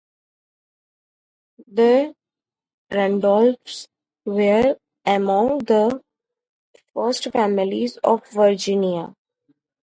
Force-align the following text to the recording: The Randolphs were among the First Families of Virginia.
The 1.71 2.15
Randolphs 2.91 3.87
were 4.25 4.77
among 5.05 5.59
the 5.59 6.03
First 6.95 7.25
Families 7.29 7.97
of 7.97 8.27
Virginia. 8.29 9.13